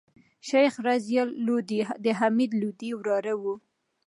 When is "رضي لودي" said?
0.87-1.79